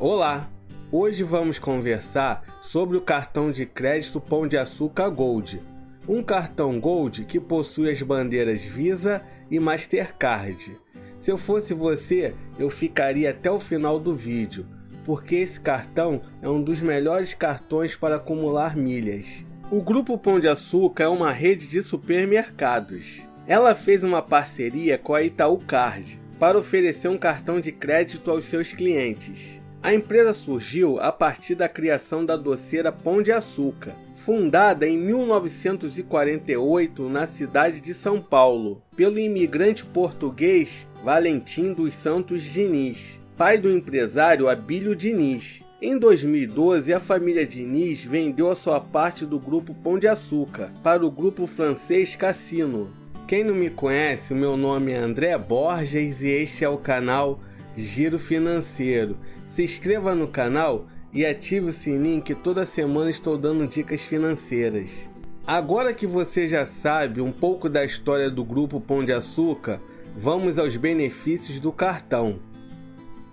Olá! 0.00 0.48
Hoje 0.92 1.24
vamos 1.24 1.58
conversar 1.58 2.60
sobre 2.62 2.96
o 2.96 3.00
cartão 3.00 3.50
de 3.50 3.66
crédito 3.66 4.20
Pão 4.20 4.46
de 4.46 4.56
Açúcar 4.56 5.08
Gold. 5.08 5.60
Um 6.08 6.22
cartão 6.22 6.78
Gold 6.78 7.24
que 7.24 7.40
possui 7.40 7.90
as 7.90 8.00
bandeiras 8.00 8.64
Visa 8.64 9.20
e 9.50 9.58
Mastercard. 9.58 10.78
Se 11.18 11.32
eu 11.32 11.36
fosse 11.36 11.74
você, 11.74 12.32
eu 12.60 12.70
ficaria 12.70 13.30
até 13.30 13.50
o 13.50 13.58
final 13.58 13.98
do 13.98 14.14
vídeo, 14.14 14.64
porque 15.04 15.34
esse 15.34 15.58
cartão 15.58 16.22
é 16.40 16.48
um 16.48 16.62
dos 16.62 16.80
melhores 16.80 17.34
cartões 17.34 17.96
para 17.96 18.14
acumular 18.14 18.76
milhas. 18.76 19.44
O 19.68 19.82
Grupo 19.82 20.16
Pão 20.16 20.38
de 20.38 20.46
Açúcar 20.46 21.04
é 21.04 21.08
uma 21.08 21.32
rede 21.32 21.66
de 21.66 21.82
supermercados. 21.82 23.20
Ela 23.48 23.74
fez 23.74 24.04
uma 24.04 24.22
parceria 24.22 24.96
com 24.96 25.12
a 25.12 25.24
Itaú 25.24 25.58
Card 25.58 26.20
para 26.38 26.56
oferecer 26.56 27.08
um 27.08 27.18
cartão 27.18 27.60
de 27.60 27.72
crédito 27.72 28.30
aos 28.30 28.44
seus 28.44 28.70
clientes. 28.70 29.57
A 29.80 29.94
empresa 29.94 30.34
surgiu 30.34 30.98
a 30.98 31.12
partir 31.12 31.54
da 31.54 31.68
criação 31.68 32.24
da 32.24 32.36
doceira 32.36 32.90
Pão 32.90 33.22
de 33.22 33.30
Açúcar, 33.30 33.94
fundada 34.16 34.88
em 34.88 34.98
1948 34.98 37.08
na 37.08 37.28
cidade 37.28 37.80
de 37.80 37.94
São 37.94 38.20
Paulo, 38.20 38.82
pelo 38.96 39.20
imigrante 39.20 39.84
português 39.84 40.84
Valentim 41.04 41.72
dos 41.72 41.94
Santos 41.94 42.42
Diniz, 42.42 43.20
pai 43.36 43.56
do 43.56 43.70
empresário 43.70 44.48
Abílio 44.48 44.96
Diniz. 44.96 45.62
Em 45.80 45.96
2012, 45.96 46.92
a 46.92 46.98
família 46.98 47.46
Diniz 47.46 48.04
vendeu 48.04 48.50
a 48.50 48.56
sua 48.56 48.80
parte 48.80 49.24
do 49.24 49.38
grupo 49.38 49.72
Pão 49.72 49.96
de 49.96 50.08
Açúcar 50.08 50.72
para 50.82 51.06
o 51.06 51.10
grupo 51.10 51.46
francês 51.46 52.16
Cassino. 52.16 52.90
Quem 53.28 53.44
não 53.44 53.54
me 53.54 53.70
conhece, 53.70 54.34
meu 54.34 54.56
nome 54.56 54.90
é 54.90 54.96
André 54.96 55.38
Borges 55.38 56.20
e 56.20 56.30
este 56.30 56.64
é 56.64 56.68
o 56.68 56.78
canal 56.78 57.38
Giro 57.76 58.18
Financeiro 58.18 59.16
se 59.48 59.62
inscreva 59.62 60.14
no 60.14 60.28
canal 60.28 60.86
e 61.12 61.24
ative 61.24 61.66
o 61.66 61.72
sininho 61.72 62.22
que 62.22 62.34
toda 62.34 62.66
semana 62.66 63.10
estou 63.10 63.36
dando 63.38 63.66
dicas 63.66 64.02
financeiras. 64.02 65.08
Agora 65.46 65.94
que 65.94 66.06
você 66.06 66.46
já 66.46 66.66
sabe 66.66 67.20
um 67.20 67.32
pouco 67.32 67.68
da 67.68 67.84
história 67.84 68.30
do 68.30 68.44
grupo 68.44 68.80
Pão 68.80 69.04
de 69.04 69.12
Açúcar, 69.12 69.80
vamos 70.14 70.58
aos 70.58 70.76
benefícios 70.76 71.58
do 71.58 71.72
cartão. 71.72 72.38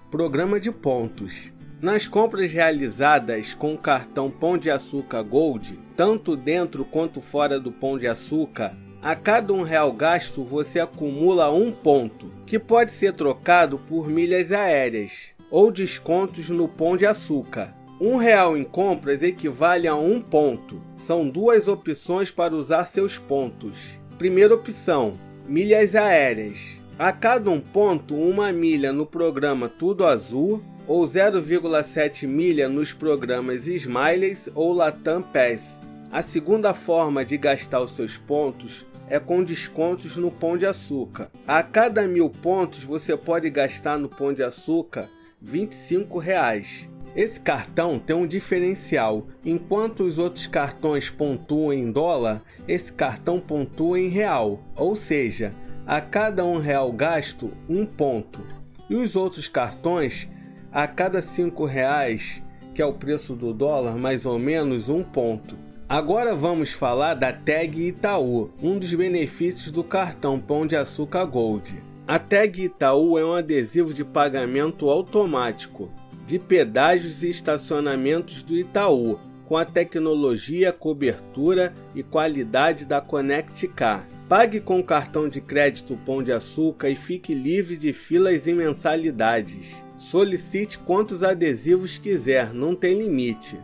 Programa 0.09 0.59
de 0.59 0.72
pontos. 0.72 1.52
Nas 1.81 2.07
compras 2.07 2.53
realizadas 2.53 3.53
com 3.53 3.73
o 3.73 3.77
cartão 3.77 4.31
Pão 4.31 4.57
de 4.57 4.72
Açúcar 4.72 5.22
Gold, 5.23 5.77
tanto 5.97 6.38
dentro 6.38 6.85
quanto 6.85 7.19
fora 7.19 7.59
do 7.59 7.72
Pão 7.72 7.97
de 7.97 8.07
Açúcar, 8.07 8.73
a 9.02 9.13
cada 9.13 9.52
um 9.52 9.61
real 9.61 9.91
gasto 9.91 10.41
você 10.41 10.79
acumula 10.79 11.52
um 11.52 11.69
ponto, 11.69 12.31
que 12.45 12.57
pode 12.57 12.94
ser 12.94 13.13
trocado 13.13 13.77
por 13.77 14.07
milhas 14.07 14.53
aéreas 14.53 15.34
ou 15.56 15.72
descontos 15.72 16.50
no 16.50 16.67
Pão 16.67 16.98
de 16.98 17.06
Açúcar. 17.06 17.73
Um 18.02 18.17
real 18.17 18.58
em 18.58 18.64
compras 18.66 19.23
equivale 19.23 19.88
a 19.88 19.95
um 19.95 20.20
ponto. 20.20 20.81
São 20.97 21.30
duas 21.30 21.70
opções 21.70 22.30
para 22.30 22.53
usar 22.53 22.84
seus 22.88 23.17
pontos. 23.17 23.97
Primeira 24.17 24.53
opção: 24.53 25.17
milhas 25.47 25.95
aéreas. 25.95 26.78
A 27.00 27.14
cada 27.14 27.50
um 27.50 27.62
ponto, 27.62 28.16
uma 28.16 28.52
milha 28.52 28.92
no 28.92 29.06
programa 29.06 29.70
Tudo 29.70 30.06
Azul 30.06 30.62
ou 30.86 31.06
0,7 31.06 32.28
milha 32.28 32.67
nos 32.67 32.92
programas 32.92 33.66
Smileys 33.66 34.50
ou 34.53 34.73
Latam 34.73 35.22
Pass. 35.22 35.88
A 36.12 36.22
segunda 36.22 36.73
forma 36.73 37.23
de 37.23 37.38
gastar 37.38 37.80
os 37.80 37.92
seus 37.92 38.17
pontos 38.17 38.86
é 39.08 39.22
com 39.22 39.42
descontos 39.42 40.17
no 40.17 40.30
Pão 40.31 40.58
de 40.58 40.66
Açúcar. 40.66 41.31
A 41.47 41.64
cada 41.64 42.06
mil 42.09 42.30
pontos 42.30 42.84
você 42.84 43.16
pode 43.16 43.50
gastar 43.50 43.97
no 43.97 44.09
Pão 44.09 44.34
de 44.34 44.44
Açúcar 44.44 45.08
25 45.41 46.17
reais. 46.17 46.89
Esse 47.16 47.39
cartão 47.39 47.97
tem 47.97 48.16
um 48.16 48.28
diferencial. 48.28 49.28
Enquanto 49.45 50.03
os 50.03 50.17
outros 50.17 50.47
cartões 50.47 51.09
pontuam 51.09 51.72
em 51.72 51.91
dólar, 51.91 52.41
esse 52.67 52.91
cartão 52.91 53.39
pontua 53.39 54.00
em 54.00 54.09
real. 54.09 54.62
Ou 54.75 54.96
seja, 54.96 55.53
a 55.88 56.01
cada 56.01 56.44
um 56.44 56.57
real 56.57 56.91
gasto, 56.91 57.51
um 57.69 57.85
ponto. 57.85 58.41
E 58.90 58.96
os 58.96 59.16
outros 59.16 59.47
cartões, 59.47 60.29
a 60.72 60.88
cada 60.88 61.22
cinco 61.22 61.63
reais, 61.63 62.44
que 62.73 62.81
é 62.81 62.85
o 62.85 62.94
preço 62.94 63.34
do 63.34 63.53
dólar, 63.53 63.97
mais 63.97 64.25
ou 64.25 64.38
menos 64.38 64.90
um 64.90 65.02
ponto. 65.02 65.57
Agora 65.88 66.35
vamos 66.35 66.73
falar 66.73 67.13
da 67.13 67.31
tag 67.31 67.79
Itaú, 67.79 68.52
um 68.62 68.78
dos 68.78 68.94
benefícios 68.94 69.72
do 69.72 69.84
cartão 69.84 70.40
Pão 70.40 70.67
de 70.67 70.75
Açúcar 70.75 71.25
Gold. 71.25 71.81
A 72.07 72.19
tag 72.19 72.61
Itaú 72.61 73.17
é 73.17 73.25
um 73.25 73.33
adesivo 73.33 73.91
de 73.91 74.05
pagamento 74.05 74.91
automático 74.91 75.89
de 76.27 76.38
pedágios 76.38 77.23
e 77.23 77.29
estacionamentos 77.31 78.43
do 78.43 78.55
Itaú, 78.55 79.17
com 79.47 79.57
a 79.57 79.66
tecnologia, 79.66 80.71
cobertura 80.71 81.73
e 81.95 82.03
qualidade 82.03 82.85
da 82.85 83.01
Connect 83.01 83.67
Car. 83.69 84.07
Pague 84.29 84.59
com 84.59 84.83
cartão 84.83 85.27
de 85.27 85.41
crédito 85.41 85.97
Pão 86.05 86.21
de 86.21 86.31
Açúcar 86.31 86.89
e 86.89 86.95
fique 86.95 87.33
livre 87.33 87.75
de 87.75 87.91
filas 87.91 88.45
e 88.45 88.53
mensalidades. 88.53 89.75
Solicite 89.97 90.77
quantos 90.77 91.23
adesivos 91.23 91.97
quiser, 91.97 92.53
não 92.53 92.75
tem 92.75 92.99
limite. 92.99 93.57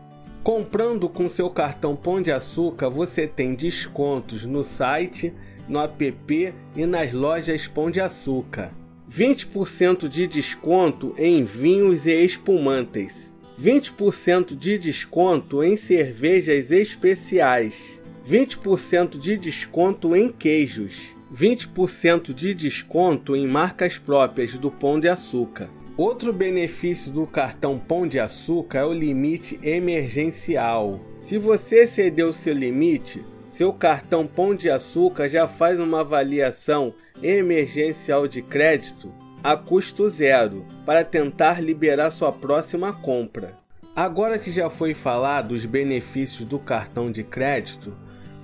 Comprando 0.43 1.07
com 1.07 1.29
seu 1.29 1.47
cartão 1.47 1.95
Pão 1.95 2.19
de 2.19 2.31
Açúcar, 2.31 2.89
você 2.89 3.27
tem 3.27 3.53
descontos 3.53 4.45
no 4.45 4.63
site 4.63 5.31
no 5.71 5.79
app 5.79 6.53
e 6.75 6.85
nas 6.85 7.13
lojas 7.13 7.65
Pão 7.65 7.89
de 7.89 8.01
Açúcar. 8.01 8.71
20% 9.09 10.09
de 10.09 10.27
desconto 10.27 11.15
em 11.17 11.45
vinhos 11.45 12.05
e 12.05 12.23
espumantes. 12.23 13.33
20% 13.59 14.55
de 14.55 14.77
desconto 14.77 15.63
em 15.63 15.77
cervejas 15.77 16.71
especiais. 16.71 18.01
20% 18.29 19.17
de 19.17 19.37
desconto 19.37 20.15
em 20.15 20.29
queijos. 20.29 21.13
20% 21.33 22.33
de 22.33 22.53
desconto 22.53 23.33
em 23.33 23.47
marcas 23.47 23.97
próprias 23.97 24.55
do 24.55 24.69
Pão 24.69 24.99
de 24.99 25.07
Açúcar. 25.07 25.69
Outro 25.95 26.33
benefício 26.33 27.11
do 27.11 27.25
cartão 27.25 27.77
Pão 27.77 28.05
de 28.05 28.19
Açúcar 28.19 28.79
é 28.79 28.85
o 28.85 28.93
limite 28.93 29.57
emergencial. 29.63 30.99
Se 31.17 31.37
você 31.37 31.83
exceder 31.83 32.25
o 32.25 32.33
seu 32.33 32.53
limite, 32.53 33.23
seu 33.51 33.73
cartão 33.73 34.25
Pão 34.25 34.55
de 34.55 34.69
Açúcar 34.69 35.27
já 35.27 35.45
faz 35.45 35.77
uma 35.77 35.99
avaliação 35.99 36.93
emergencial 37.21 38.25
de 38.25 38.41
crédito 38.41 39.13
a 39.43 39.57
custo 39.57 40.09
zero 40.09 40.65
para 40.85 41.03
tentar 41.03 41.61
liberar 41.61 42.11
sua 42.11 42.31
próxima 42.31 42.93
compra. 42.93 43.57
Agora 43.93 44.39
que 44.39 44.49
já 44.49 44.69
foi 44.69 44.93
falado 44.93 45.51
os 45.51 45.65
benefícios 45.65 46.47
do 46.47 46.57
cartão 46.57 47.11
de 47.11 47.23
crédito, 47.23 47.93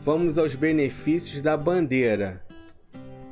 vamos 0.03 0.37
aos 0.37 0.55
benefícios 0.55 1.41
da 1.41 1.55
bandeira. 1.55 2.43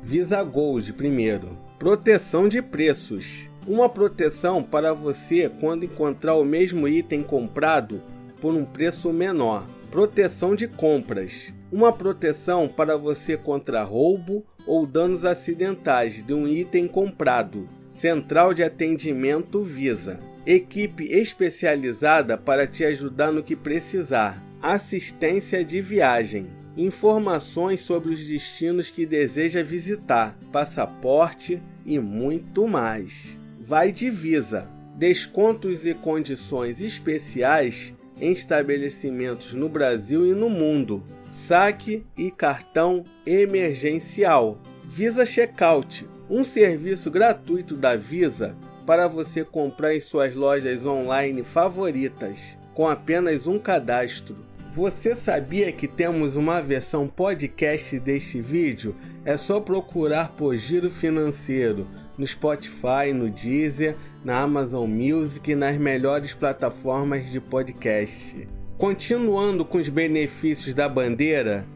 Visa 0.02 0.42
Gold 0.42 0.94
primeiro. 0.94 1.50
Proteção 1.78 2.48
de 2.48 2.62
preços. 2.62 3.50
Uma 3.66 3.88
proteção 3.88 4.62
para 4.62 4.94
você 4.94 5.50
quando 5.60 5.84
encontrar 5.84 6.36
o 6.36 6.44
mesmo 6.44 6.88
item 6.88 7.22
comprado 7.22 8.00
por 8.40 8.54
um 8.54 8.64
preço 8.64 9.12
menor. 9.12 9.66
Proteção 9.90 10.54
de 10.54 10.66
compras 10.66 11.52
uma 11.76 11.92
proteção 11.92 12.66
para 12.66 12.96
você 12.96 13.36
contra 13.36 13.82
roubo 13.82 14.46
ou 14.66 14.86
danos 14.86 15.26
acidentais 15.26 16.24
de 16.26 16.32
um 16.32 16.48
item 16.48 16.88
comprado. 16.88 17.68
Central 17.90 18.54
de 18.54 18.62
Atendimento 18.62 19.62
Visa. 19.62 20.18
Equipe 20.46 21.04
especializada 21.04 22.38
para 22.38 22.66
te 22.66 22.82
ajudar 22.82 23.30
no 23.30 23.42
que 23.42 23.54
precisar. 23.54 24.42
Assistência 24.62 25.62
de 25.62 25.82
viagem. 25.82 26.46
Informações 26.78 27.82
sobre 27.82 28.10
os 28.10 28.24
destinos 28.24 28.88
que 28.88 29.04
deseja 29.04 29.62
visitar, 29.62 30.38
passaporte 30.50 31.62
e 31.84 31.98
muito 31.98 32.66
mais. 32.66 33.38
Vai 33.60 33.92
de 33.92 34.08
Visa. 34.08 34.66
Descontos 34.96 35.84
e 35.84 35.92
condições 35.92 36.80
especiais 36.80 37.94
em 38.18 38.32
estabelecimentos 38.32 39.52
no 39.52 39.68
Brasil 39.68 40.26
e 40.26 40.32
no 40.32 40.48
mundo 40.48 41.04
saque 41.36 42.04
e 42.16 42.30
cartão 42.30 43.04
emergencial. 43.26 44.58
Visa 44.82 45.26
Checkout, 45.26 46.08
um 46.30 46.42
serviço 46.42 47.10
gratuito 47.10 47.76
da 47.76 47.94
Visa 47.94 48.56
para 48.86 49.06
você 49.06 49.44
comprar 49.44 49.94
em 49.94 50.00
suas 50.00 50.34
lojas 50.34 50.86
online 50.86 51.44
favoritas, 51.44 52.56
com 52.74 52.88
apenas 52.88 53.46
um 53.46 53.58
cadastro. 53.58 54.36
Você 54.72 55.14
sabia 55.14 55.70
que 55.72 55.86
temos 55.86 56.36
uma 56.36 56.60
versão 56.60 57.06
podcast 57.06 58.00
deste 58.00 58.40
vídeo? 58.40 58.96
É 59.24 59.36
só 59.36 59.60
procurar 59.60 60.30
por 60.30 60.56
Giro 60.56 60.90
Financeiro 60.90 61.86
no 62.16 62.26
Spotify, 62.26 63.12
no 63.14 63.28
Deezer, 63.28 63.94
na 64.24 64.40
Amazon 64.40 64.88
Music 64.88 65.50
e 65.50 65.54
nas 65.54 65.76
melhores 65.76 66.32
plataformas 66.32 67.30
de 67.30 67.40
podcast. 67.40 68.55
Continuando 68.78 69.64
com 69.64 69.78
os 69.78 69.88
benefícios 69.88 70.74
da 70.74 70.86
bandeira, 70.86 71.66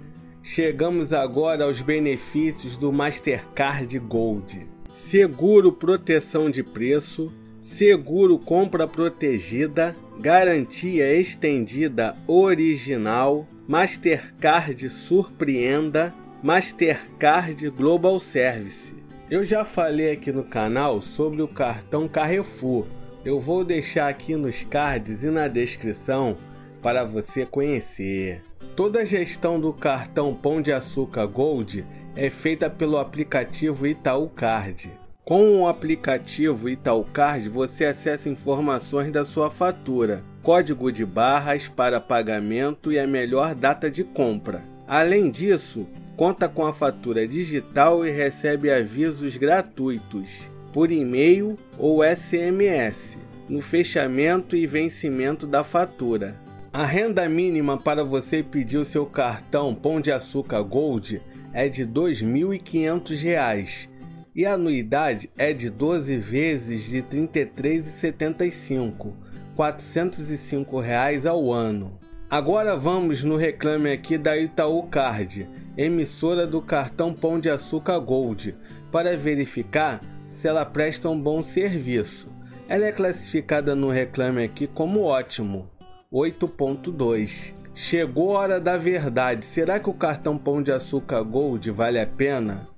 chegamos 0.43 1.14
agora 1.14 1.64
aos 1.64 1.81
benefícios 1.81 2.76
do 2.76 2.93
Mastercard 2.93 3.99
Gold. 4.00 4.67
Seguro 4.93 5.73
proteção 5.73 6.50
de 6.50 6.62
preço, 6.62 7.32
seguro 7.62 8.38
compra 8.38 8.87
protegida, 8.87 9.97
garantia 10.20 11.11
estendida 11.14 12.14
original, 12.26 13.49
Mastercard 13.67 14.91
surpreenda, 14.91 16.12
Mastercard 16.43 17.67
Global 17.70 18.20
Service. 18.20 18.94
Eu 19.31 19.43
já 19.43 19.64
falei 19.64 20.12
aqui 20.12 20.31
no 20.31 20.44
canal 20.44 21.00
sobre 21.00 21.41
o 21.41 21.49
cartão 21.49 22.06
Carrefour. 22.06 22.85
Eu 23.25 23.41
vou 23.41 23.64
deixar 23.64 24.06
aqui 24.06 24.37
nos 24.37 24.64
cards 24.64 25.25
e 25.25 25.29
na 25.29 25.49
descrição 25.49 26.37
para 26.82 27.05
você 27.05 27.44
conhecer. 27.47 28.43
Toda 28.75 29.00
a 29.00 29.05
gestão 29.05 29.61
do 29.61 29.73
cartão 29.73 30.35
Pão 30.35 30.62
de 30.62 30.73
Açúcar 30.73 31.27
Gold 31.27 31.85
é 32.17 32.31
feita 32.31 32.71
pelo 32.71 32.99
aplicativo 32.99 33.87
Itaú 33.87 34.29
Card. 34.29 34.91
Com 35.25 35.61
o 35.61 35.69
aplicativo 35.69 36.69
Itaú 36.69 37.05
Card, 37.05 37.49
você 37.49 37.85
acessa 37.85 38.29
informações 38.29 39.12
da 39.12 39.25
sua 39.25 39.50
fatura, 39.50 40.25
código 40.43 40.91
de 40.91 41.05
barras 41.05 41.69
para 41.69 42.00
pagamento 42.00 42.91
e 42.91 42.99
a 42.99 43.06
melhor 43.06 43.55
data 43.55 43.91
de 43.91 44.03
compra. 44.03 44.62
Além 44.88 45.31
disso, 45.31 45.87
conta 46.17 46.49
com 46.49 46.67
a 46.67 46.73
fatura 46.73 47.29
digital 47.29 48.05
e 48.05 48.11
recebe 48.11 48.71
avisos 48.71 49.37
gratuitos 49.37 50.49
por 50.73 50.91
e-mail 50.91 51.59
ou 51.79 52.03
SMS 52.05 53.19
no 53.49 53.61
fechamento 53.61 54.55
e 54.55 54.67
vencimento 54.67 55.47
da 55.47 55.65
fatura. 55.65 56.38
A 56.72 56.84
renda 56.84 57.28
mínima 57.28 57.76
para 57.76 58.05
você 58.05 58.44
pedir 58.44 58.78
o 58.78 58.84
seu 58.84 59.05
cartão 59.05 59.75
Pão 59.75 60.00
de 60.00 60.12
Açúcar 60.12 60.62
Gold 60.62 61.20
é 61.52 61.69
de 61.69 61.82
R$ 61.82 61.90
2.500 61.90 63.88
e 64.32 64.46
a 64.46 64.52
anuidade 64.52 65.28
é 65.37 65.52
de 65.52 65.69
12 65.69 66.17
vezes 66.19 66.84
de 66.84 66.99
R$ 66.99 67.06
33,75, 67.26 69.12
405 69.56 70.78
reais 70.78 71.26
ao 71.26 71.50
ano. 71.50 71.99
Agora 72.31 72.76
vamos 72.76 73.25
no 73.25 73.34
reclame 73.34 73.90
aqui 73.90 74.17
da 74.17 74.38
Itaú 74.38 74.84
Card, 74.84 75.49
emissora 75.76 76.46
do 76.46 76.62
cartão 76.62 77.12
Pão 77.12 77.40
de 77.40 77.50
Açúcar 77.50 77.99
Gold, 77.99 78.56
para 78.93 79.17
verificar 79.17 80.00
se 80.28 80.46
ela 80.46 80.64
presta 80.64 81.08
um 81.08 81.20
bom 81.20 81.43
serviço. 81.43 82.28
Ela 82.69 82.87
é 82.87 82.93
classificada 82.93 83.75
no 83.75 83.88
reclame 83.88 84.44
aqui 84.44 84.69
como 84.69 85.02
ótimo, 85.02 85.69
8.2. 86.12 87.54
Chegou 87.72 88.36
a 88.36 88.40
hora 88.40 88.60
da 88.60 88.76
verdade. 88.76 89.46
Será 89.46 89.78
que 89.78 89.88
o 89.88 89.94
cartão 89.94 90.36
Pão 90.36 90.60
de 90.60 90.72
Açúcar 90.72 91.22
Gold 91.22 91.70
vale 91.70 92.00
a 92.00 92.06
pena? 92.06 92.68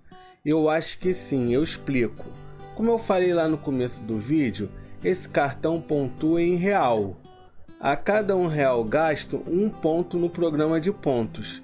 Eu 0.45 0.69
acho 0.69 0.99
que 0.99 1.15
sim, 1.15 1.55
eu 1.55 1.65
explico. 1.65 2.27
Como 2.75 2.91
eu 2.91 2.99
falei 2.99 3.33
lá 3.33 3.49
no 3.49 3.57
começo 3.57 4.03
do 4.03 4.19
vídeo, 4.19 4.69
esse 5.03 5.27
cartão 5.27 5.81
pontua 5.81 6.43
em 6.43 6.57
real. 6.57 7.17
A 7.81 7.97
cada 7.97 8.37
um 8.37 8.49
real 8.49 8.85
gasto, 8.85 9.43
um 9.49 9.71
ponto 9.71 10.19
no 10.19 10.29
programa 10.29 10.79
de 10.79 10.93
pontos. 10.93 11.63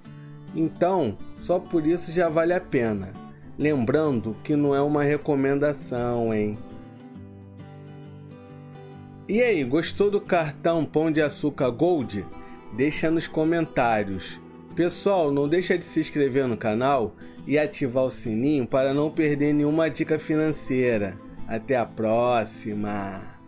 Então, 0.55 1.19
só 1.39 1.59
por 1.59 1.87
isso 1.87 2.11
já 2.11 2.31
vale 2.31 2.55
a 2.55 2.61
pena. 2.63 3.13
Lembrando 3.59 4.35
que 4.43 4.57
não 4.57 4.75
é 4.75 4.81
uma 4.81 5.05
recomendação, 5.05 6.33
hein? 6.33 6.57
E 9.29 9.43
aí, 9.43 9.63
gostou 9.63 10.11
do 10.11 10.23
cartão 10.23 10.87
Pão 10.87 11.13
de 11.13 11.21
Açúcar 11.21 11.69
Gold? 11.69 12.25
Deixa 12.75 13.11
nos 13.11 13.29
comentários. 13.29 14.41
Pessoal, 14.75 15.31
não 15.31 15.47
deixa 15.47 15.77
de 15.77 15.85
se 15.85 16.01
inscrever 16.01 16.49
no 16.49 16.57
canal 16.57 17.15
e 17.47 17.59
ativar 17.59 18.05
o 18.05 18.11
sininho 18.11 18.67
para 18.67 18.95
não 18.95 19.11
perder 19.11 19.53
nenhuma 19.53 19.91
dica 19.91 20.19
financeira. 20.19 21.15
Até 21.47 21.77
a 21.77 21.85
próxima! 21.85 23.37